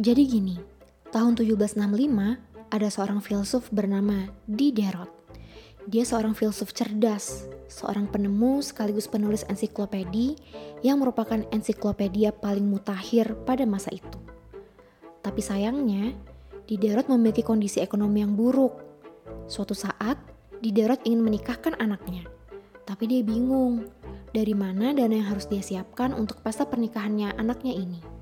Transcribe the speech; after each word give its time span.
Jadi 0.00 0.24
gini, 0.24 0.56
tahun 1.12 1.36
1765 1.36 1.76
ada 2.72 2.88
seorang 2.88 3.20
filsuf 3.20 3.68
bernama 3.68 4.32
Diderot. 4.48 5.12
Dia 5.84 6.08
seorang 6.08 6.32
filsuf 6.32 6.72
cerdas, 6.72 7.44
seorang 7.68 8.08
penemu 8.08 8.64
sekaligus 8.64 9.04
penulis 9.04 9.44
ensiklopedi 9.52 10.40
yang 10.80 11.04
merupakan 11.04 11.44
ensiklopedia 11.52 12.32
paling 12.32 12.64
mutakhir 12.64 13.44
pada 13.44 13.68
masa 13.68 13.92
itu. 13.92 14.16
Tapi 15.20 15.44
sayangnya, 15.44 16.16
Diderot 16.64 17.12
memiliki 17.12 17.44
kondisi 17.44 17.84
ekonomi 17.84 18.24
yang 18.24 18.32
buruk. 18.32 18.80
Suatu 19.52 19.76
saat, 19.76 20.16
Diderot 20.64 21.04
ingin 21.04 21.20
menikahkan 21.20 21.76
anaknya. 21.76 22.24
Tapi 22.88 23.04
dia 23.04 23.20
bingung, 23.20 23.84
dari 24.32 24.56
mana 24.56 24.96
dana 24.96 25.12
yang 25.12 25.28
harus 25.28 25.44
dia 25.44 25.60
siapkan 25.60 26.16
untuk 26.16 26.40
pesta 26.40 26.64
pernikahannya 26.64 27.36
anaknya 27.36 27.76
ini. 27.76 28.19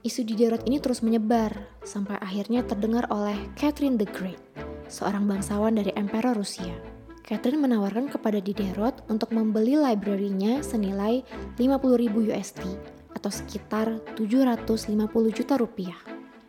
Isu 0.00 0.24
Diderot 0.24 0.64
ini 0.64 0.80
terus 0.80 1.04
menyebar, 1.04 1.52
sampai 1.84 2.16
akhirnya 2.24 2.64
terdengar 2.64 3.04
oleh 3.12 3.36
Catherine 3.52 4.00
the 4.00 4.08
Great, 4.08 4.40
seorang 4.88 5.28
bangsawan 5.28 5.76
dari 5.76 5.92
Emperor 5.92 6.32
Rusia. 6.32 6.72
Catherine 7.20 7.60
menawarkan 7.60 8.08
kepada 8.08 8.40
Diderot 8.40 9.04
untuk 9.12 9.28
membeli 9.36 9.76
library-nya 9.76 10.64
senilai 10.64 11.20
50.000 11.60 12.16
USD 12.16 12.64
atau 13.12 13.28
sekitar 13.28 14.00
750 14.16 15.36
juta 15.36 15.60
rupiah. 15.60 16.00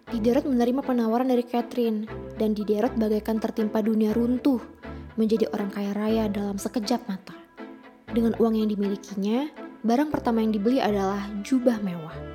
Diderot 0.08 0.48
menerima 0.48 0.80
penawaran 0.88 1.28
dari 1.28 1.44
Catherine 1.44 2.08
dan 2.40 2.56
Diderot 2.56 2.95
bagaikan 2.95 3.44
tertimpa 3.44 3.84
dunia 3.84 4.16
runtuh 4.16 4.64
menjadi 5.20 5.52
orang 5.52 5.76
kaya 5.76 5.92
raya 5.92 6.31
dalam 6.31 6.56
sekejap 6.56 7.04
mata. 7.12 7.36
Dengan 8.16 8.31
uang 8.40 8.64
yang 8.64 8.72
dimilikinya, 8.72 9.52
barang 9.84 10.08
pertama 10.08 10.40
yang 10.40 10.56
dibeli 10.56 10.80
adalah 10.80 11.28
jubah 11.44 11.84
mewah. 11.84 12.30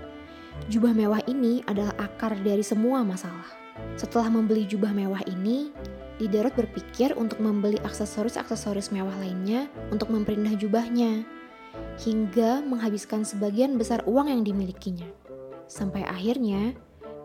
Jubah 0.66 0.91
mewah 0.91 1.23
ini 1.30 1.62
adalah 1.70 1.95
akar 2.01 2.34
dari 2.42 2.65
semua 2.66 3.06
masalah. 3.06 3.46
Setelah 3.95 4.33
membeli 4.33 4.66
jubah 4.66 4.91
mewah 4.91 5.23
ini, 5.29 5.71
Diderot 6.16 6.57
berpikir 6.57 7.12
untuk 7.15 7.38
membeli 7.45 7.76
aksesoris-aksesoris 7.85 8.88
mewah 8.88 9.12
lainnya 9.21 9.68
untuk 9.93 10.09
memperindah 10.09 10.57
jubahnya, 10.57 11.29
hingga 12.01 12.65
menghabiskan 12.65 13.23
sebagian 13.23 13.77
besar 13.77 14.01
uang 14.09 14.32
yang 14.32 14.43
dimilikinya. 14.43 15.07
Sampai 15.68 16.09
akhirnya, 16.09 16.73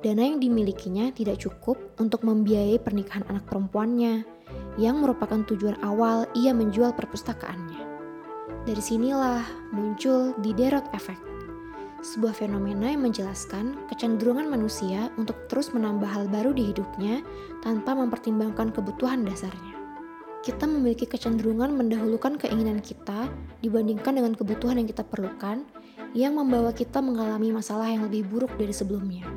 dana 0.03 0.27
yang 0.27 0.43
dimilikinya 0.43 1.15
tidak 1.15 1.39
cukup 1.39 1.79
untuk 2.03 2.27
membiayai 2.27 2.83
pernikahan 2.83 3.23
anak 3.31 3.47
perempuannya, 3.47 4.27
yang 4.75 4.99
merupakan 4.99 5.39
tujuan 5.47 5.79
awal 5.81 6.27
ia 6.35 6.51
menjual 6.51 6.91
perpustakaannya. 6.91 7.79
Dari 8.67 8.83
sinilah 8.83 9.71
muncul 9.71 10.35
Diderot 10.43 10.91
Effect 10.91 11.30
sebuah 12.01 12.33
fenomena 12.33 12.89
yang 12.89 13.05
menjelaskan 13.05 13.77
kecenderungan 13.85 14.49
manusia 14.49 15.13
untuk 15.21 15.37
terus 15.45 15.69
menambah 15.69 16.09
hal 16.09 16.25
baru 16.33 16.49
di 16.49 16.73
hidupnya 16.73 17.21
tanpa 17.61 17.93
mempertimbangkan 17.93 18.73
kebutuhan 18.73 19.21
dasarnya. 19.21 19.77
Kita 20.41 20.65
memiliki 20.65 21.05
kecenderungan 21.05 21.69
mendahulukan 21.77 22.41
keinginan 22.41 22.81
kita 22.81 23.29
dibandingkan 23.61 24.17
dengan 24.17 24.33
kebutuhan 24.33 24.81
yang 24.81 24.89
kita 24.89 25.05
perlukan, 25.05 25.61
yang 26.17 26.33
membawa 26.33 26.73
kita 26.73 26.97
mengalami 26.97 27.53
masalah 27.53 27.85
yang 27.85 28.09
lebih 28.09 28.25
buruk 28.25 28.49
dari 28.57 28.73
sebelumnya. 28.73 29.29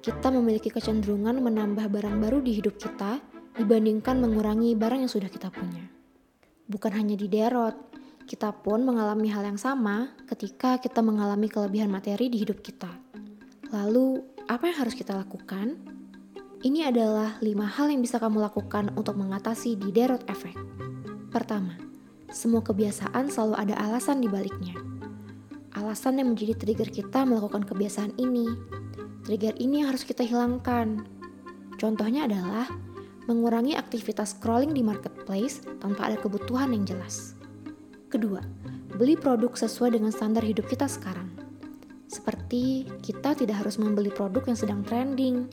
Kita 0.00 0.32
memiliki 0.32 0.72
kecenderungan 0.72 1.44
menambah 1.44 1.92
barang 1.92 2.16
baru 2.16 2.40
di 2.40 2.56
hidup 2.56 2.80
kita 2.80 3.20
dibandingkan 3.60 4.16
mengurangi 4.16 4.72
barang 4.72 5.04
yang 5.04 5.12
sudah 5.12 5.28
kita 5.28 5.52
punya. 5.52 5.84
Bukan 6.64 6.96
hanya 6.96 7.20
di 7.20 7.28
derot, 7.28 7.89
kita 8.30 8.54
pun 8.54 8.86
mengalami 8.86 9.26
hal 9.26 9.42
yang 9.42 9.58
sama 9.58 10.14
ketika 10.30 10.78
kita 10.78 11.02
mengalami 11.02 11.50
kelebihan 11.50 11.90
materi 11.90 12.30
di 12.30 12.46
hidup 12.46 12.62
kita. 12.62 12.86
Lalu, 13.74 14.22
apa 14.46 14.70
yang 14.70 14.86
harus 14.86 14.94
kita 14.94 15.18
lakukan? 15.18 15.74
Ini 16.62 16.94
adalah 16.94 17.42
lima 17.42 17.66
hal 17.66 17.90
yang 17.90 17.98
bisa 17.98 18.22
kamu 18.22 18.38
lakukan 18.38 18.94
untuk 18.94 19.18
mengatasi 19.18 19.74
Diderot 19.74 20.30
Effect. 20.30 20.62
Pertama, 21.34 21.74
semua 22.30 22.62
kebiasaan 22.62 23.34
selalu 23.34 23.58
ada 23.58 23.74
alasan 23.82 24.22
di 24.22 24.30
baliknya. 24.30 24.78
Alasan 25.74 26.22
yang 26.22 26.30
menjadi 26.30 26.54
trigger 26.54 26.86
kita 26.86 27.26
melakukan 27.26 27.66
kebiasaan 27.66 28.14
ini. 28.14 28.46
Trigger 29.26 29.58
ini 29.58 29.82
harus 29.82 30.06
kita 30.06 30.22
hilangkan. 30.22 31.02
Contohnya 31.82 32.30
adalah 32.30 32.70
mengurangi 33.26 33.74
aktivitas 33.74 34.38
scrolling 34.38 34.70
di 34.70 34.86
marketplace 34.86 35.66
tanpa 35.82 36.14
ada 36.14 36.16
kebutuhan 36.22 36.70
yang 36.70 36.86
jelas. 36.86 37.39
Kedua, 38.10 38.42
beli 38.98 39.14
produk 39.14 39.54
sesuai 39.54 39.94
dengan 39.94 40.10
standar 40.10 40.42
hidup 40.42 40.66
kita 40.66 40.90
sekarang. 40.90 41.30
Seperti 42.10 42.90
kita 43.06 43.38
tidak 43.38 43.62
harus 43.62 43.78
membeli 43.78 44.10
produk 44.10 44.42
yang 44.50 44.58
sedang 44.58 44.82
trending, 44.82 45.46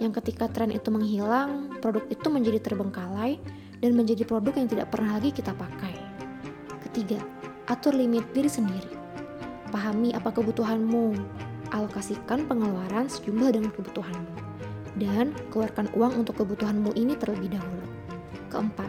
yang 0.00 0.08
ketika 0.16 0.48
tren 0.48 0.72
itu 0.72 0.88
menghilang, 0.88 1.76
produk 1.84 2.00
itu 2.08 2.24
menjadi 2.32 2.56
terbengkalai 2.56 3.36
dan 3.84 3.92
menjadi 3.92 4.24
produk 4.24 4.56
yang 4.56 4.64
tidak 4.72 4.88
pernah 4.88 5.20
lagi 5.20 5.28
kita 5.28 5.52
pakai. 5.52 5.92
Ketiga, 6.88 7.20
atur 7.68 7.92
limit 7.92 8.24
diri 8.32 8.48
sendiri. 8.48 8.96
Pahami 9.68 10.16
apa 10.16 10.32
kebutuhanmu, 10.32 11.12
alokasikan 11.76 12.48
pengeluaran 12.48 13.12
sejumlah 13.12 13.60
dengan 13.60 13.76
kebutuhanmu, 13.76 14.40
dan 14.96 15.36
keluarkan 15.52 15.92
uang 15.92 16.24
untuk 16.24 16.40
kebutuhanmu 16.40 16.96
ini 16.96 17.12
terlebih 17.20 17.60
dahulu. 17.60 17.86
Keempat, 18.48 18.88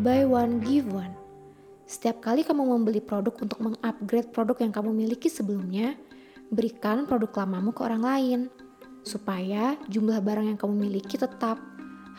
buy 0.00 0.24
one, 0.24 0.56
give 0.64 0.88
one. 0.88 1.25
Setiap 1.86 2.18
kali 2.18 2.42
kamu 2.42 2.66
membeli 2.66 2.98
produk 2.98 3.30
untuk 3.38 3.62
mengupgrade 3.62 4.34
produk 4.34 4.58
yang 4.58 4.74
kamu 4.74 4.90
miliki 4.90 5.30
sebelumnya, 5.30 5.94
berikan 6.50 7.06
produk 7.06 7.46
lamamu 7.46 7.70
ke 7.70 7.86
orang 7.86 8.02
lain, 8.02 8.40
supaya 9.06 9.78
jumlah 9.86 10.18
barang 10.18 10.50
yang 10.50 10.58
kamu 10.58 10.90
miliki 10.90 11.14
tetap, 11.14 11.62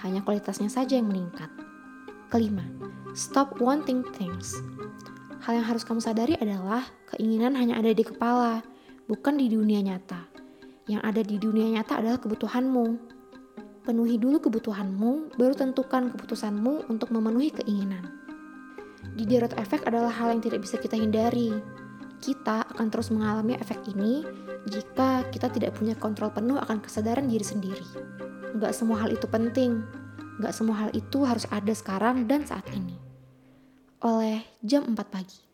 hanya 0.07 0.23
kualitasnya 0.23 0.71
saja 0.71 0.95
yang 0.95 1.11
meningkat. 1.11 1.51
Kelima, 2.31 2.63
stop 3.11 3.59
wanting 3.59 4.07
things. 4.15 4.55
Hal 5.43 5.59
yang 5.59 5.67
harus 5.67 5.83
kamu 5.83 5.99
sadari 5.99 6.39
adalah 6.39 6.87
keinginan 7.11 7.59
hanya 7.59 7.75
ada 7.75 7.91
di 7.91 8.07
kepala, 8.07 8.63
bukan 9.11 9.35
di 9.35 9.51
dunia 9.51 9.83
nyata. 9.83 10.31
Yang 10.87 11.01
ada 11.03 11.21
di 11.27 11.35
dunia 11.35 11.67
nyata 11.75 11.99
adalah 11.99 12.23
kebutuhanmu. 12.23 12.85
Penuhi 13.83 14.15
dulu 14.15 14.47
kebutuhanmu, 14.47 15.35
baru 15.35 15.55
tentukan 15.59 16.15
keputusanmu 16.15 16.87
untuk 16.87 17.11
memenuhi 17.11 17.51
keinginan. 17.51 18.26
Diderot 19.17 19.57
efek 19.57 19.81
adalah 19.89 20.13
hal 20.13 20.29
yang 20.37 20.45
tidak 20.45 20.61
bisa 20.61 20.77
kita 20.77 20.93
hindari. 20.93 21.49
Kita 22.21 22.69
akan 22.69 22.93
terus 22.93 23.09
mengalami 23.09 23.57
efek 23.57 23.81
ini 23.89 24.21
jika 24.69 25.25
kita 25.33 25.49
tidak 25.49 25.73
punya 25.73 25.97
kontrol 25.97 26.29
penuh 26.29 26.61
akan 26.61 26.77
kesadaran 26.77 27.25
diri 27.25 27.41
sendiri. 27.41 27.87
Gak 28.61 28.77
semua 28.77 29.01
hal 29.01 29.09
itu 29.09 29.25
penting, 29.25 29.81
gak 30.37 30.53
semua 30.53 30.85
hal 30.85 30.89
itu 30.93 31.25
harus 31.25 31.49
ada 31.49 31.73
sekarang 31.73 32.29
dan 32.29 32.45
saat 32.45 32.69
ini. 32.77 32.93
Oleh 34.05 34.45
jam 34.61 34.85
4 34.85 34.93
pagi. 35.09 35.46